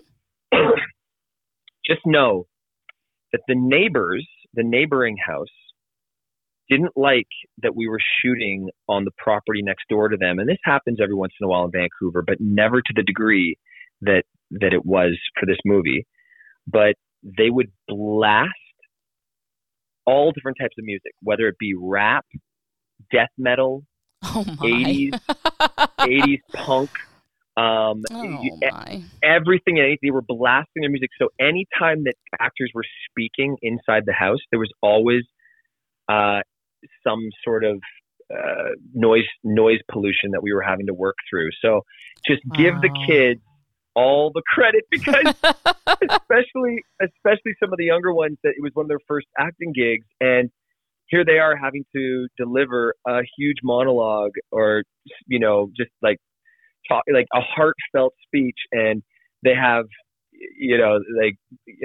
[1.86, 2.46] just know
[3.32, 5.48] that the neighbors, the neighboring house,
[6.70, 7.28] didn't like
[7.62, 10.38] that we were shooting on the property next door to them.
[10.38, 13.58] And this happens every once in a while in Vancouver, but never to the degree
[14.00, 16.06] that that it was for this movie.
[16.66, 18.50] But they would blast
[20.06, 22.26] all different types of music, whether it be rap,
[23.10, 23.84] death metal,
[24.24, 24.66] Oh my.
[24.66, 25.20] 80s,
[26.00, 26.90] 80s punk.
[27.56, 29.02] Um, oh my.
[29.22, 31.10] Everything and they were blasting their music.
[31.20, 35.22] So anytime that actors were speaking inside the house, there was always
[36.08, 36.40] uh,
[37.06, 37.80] some sort of
[38.32, 41.50] uh, noise noise pollution that we were having to work through.
[41.62, 41.82] So
[42.26, 43.40] just give the kids
[43.94, 45.14] all the credit because
[46.10, 49.72] especially especially some of the younger ones that it was one of their first acting
[49.74, 50.50] gigs and
[51.08, 54.82] here they are having to deliver a huge monologue or
[55.26, 56.18] you know just like
[56.88, 59.02] talk like a heartfelt speech and
[59.42, 59.84] they have
[60.58, 61.36] you know like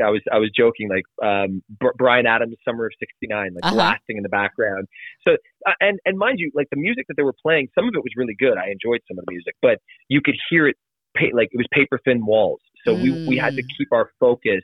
[0.03, 1.61] i was i was joking like um
[1.97, 3.75] bryan adams summer of 69 like uh-huh.
[3.75, 4.87] blasting in the background
[5.27, 5.33] so
[5.67, 7.99] uh, and and mind you like the music that they were playing some of it
[7.99, 10.75] was really good i enjoyed some of the music but you could hear it
[11.33, 13.03] like it was paper thin walls so mm.
[13.03, 13.67] we we had to mm.
[13.77, 14.61] keep our focus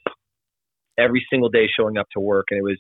[0.98, 2.80] every single day showing up to work and it was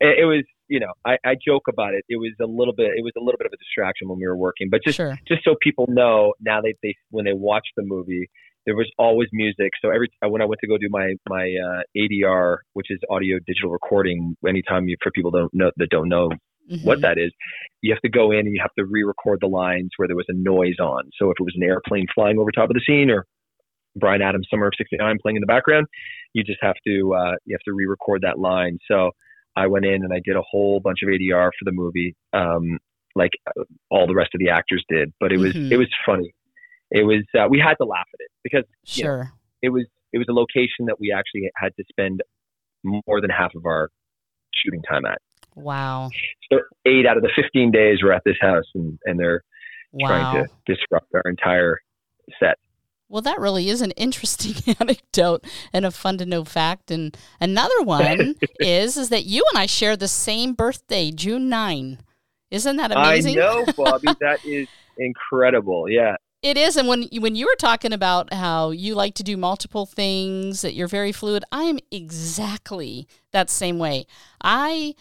[0.00, 2.04] it, it was you know, I, I joke about it.
[2.08, 4.26] It was a little bit, it was a little bit of a distraction when we
[4.26, 5.18] were working, but just, sure.
[5.26, 8.28] just so people know now they, they, when they watch the movie,
[8.64, 9.70] there was always music.
[9.80, 13.38] So every, when I went to go do my, my, uh, ADR, which is audio
[13.46, 16.30] digital recording, anytime you, for people don't know, that don't know
[16.70, 16.86] mm-hmm.
[16.86, 17.32] what that is,
[17.82, 20.26] you have to go in and you have to re-record the lines where there was
[20.28, 21.10] a noise on.
[21.18, 23.26] So if it was an airplane flying over top of the scene or
[23.94, 25.86] Bryan Adams Summer of 69 playing in the background,
[26.32, 28.78] you just have to, uh, you have to re-record that line.
[28.90, 29.10] So,
[29.56, 32.78] I went in and I did a whole bunch of ADR for the movie, um,
[33.14, 33.30] like
[33.90, 35.12] all the rest of the actors did.
[35.18, 35.72] But it was mm-hmm.
[35.72, 36.34] it was funny.
[36.90, 39.30] It was uh, we had to laugh at it because sure know,
[39.62, 42.20] it was it was a location that we actually had to spend
[42.84, 43.88] more than half of our
[44.54, 45.18] shooting time at.
[45.56, 46.10] Wow.
[46.52, 49.42] So eight out of the fifteen days we're at this house and and they're
[49.92, 50.08] wow.
[50.08, 51.80] trying to disrupt our entire
[52.38, 52.58] set.
[53.08, 56.90] Well, that really is an interesting anecdote and a fun to know fact.
[56.90, 61.98] And another one is is that you and I share the same birthday, June 9.
[62.50, 63.38] Isn't that amazing?
[63.38, 64.08] I know, Bobby.
[64.20, 65.88] that is incredible.
[65.88, 66.16] Yeah.
[66.42, 69.84] It is, and when when you were talking about how you like to do multiple
[69.84, 74.06] things, that you're very fluid, I am exactly that same way.
[74.40, 74.94] I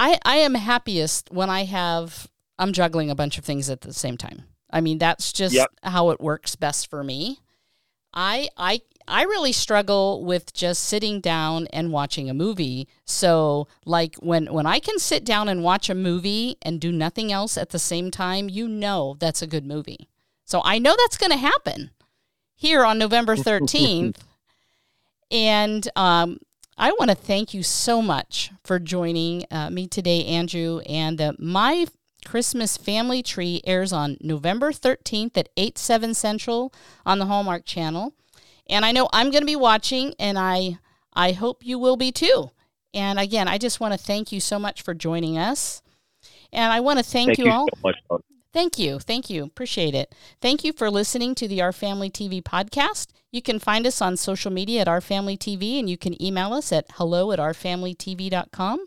[0.00, 2.28] I I am happiest when I have
[2.58, 4.44] I'm juggling a bunch of things at the same time.
[4.70, 5.68] I mean, that's just yep.
[5.82, 7.40] how it works best for me.
[8.14, 12.88] I I I really struggle with just sitting down and watching a movie.
[13.04, 17.30] So, like when when I can sit down and watch a movie and do nothing
[17.30, 20.08] else at the same time, you know that's a good movie.
[20.44, 21.90] So, I know that's going to happen
[22.54, 24.16] here on November 13th.
[25.30, 26.38] and um,
[26.80, 30.80] I want to thank you so much for joining uh, me today, Andrew.
[30.88, 31.84] And uh, my
[32.24, 36.72] Christmas Family Tree airs on November 13th at 8, 7 Central
[37.04, 38.14] on the Hallmark Channel.
[38.66, 40.78] And I know I'm going to be watching, and I,
[41.12, 42.50] I hope you will be too.
[42.94, 45.82] And again, I just want to thank you so much for joining us.
[46.50, 47.68] And I want to thank, thank you, you all.
[47.74, 48.22] So much,
[48.54, 48.98] thank you.
[48.98, 49.44] Thank you.
[49.44, 50.14] Appreciate it.
[50.40, 53.08] Thank you for listening to the Our Family TV podcast.
[53.32, 56.52] You can find us on social media at Our Family TV, and you can email
[56.52, 58.84] us at hello at ourfamilytv.com.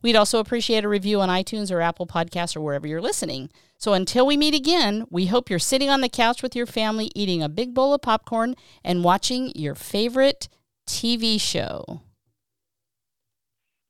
[0.00, 3.50] We'd also appreciate a review on iTunes or Apple Podcasts or wherever you're listening.
[3.76, 7.10] So until we meet again, we hope you're sitting on the couch with your family,
[7.14, 10.48] eating a big bowl of popcorn, and watching your favorite
[10.86, 12.00] TV show.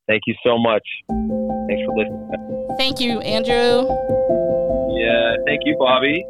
[0.08, 0.82] Thank you so much.
[1.68, 2.74] Thanks for listening.
[2.76, 3.88] Thank you, Andrew.
[4.98, 6.24] Yeah, thank you, Bobby.